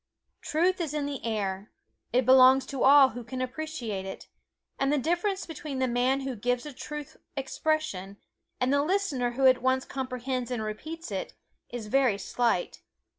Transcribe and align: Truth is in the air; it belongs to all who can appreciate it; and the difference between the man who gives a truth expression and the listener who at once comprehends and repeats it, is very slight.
Truth 0.41 0.81
is 0.81 0.95
in 0.95 1.05
the 1.05 1.23
air; 1.23 1.69
it 2.11 2.25
belongs 2.25 2.65
to 2.65 2.81
all 2.81 3.09
who 3.09 3.23
can 3.23 3.39
appreciate 3.39 4.03
it; 4.03 4.29
and 4.79 4.91
the 4.91 4.97
difference 4.97 5.45
between 5.45 5.77
the 5.77 5.87
man 5.87 6.21
who 6.21 6.35
gives 6.35 6.65
a 6.65 6.73
truth 6.73 7.17
expression 7.37 8.17
and 8.59 8.73
the 8.73 8.81
listener 8.81 9.33
who 9.33 9.45
at 9.45 9.61
once 9.61 9.85
comprehends 9.85 10.49
and 10.49 10.63
repeats 10.63 11.11
it, 11.11 11.35
is 11.69 11.85
very 11.85 12.17
slight. 12.17 12.81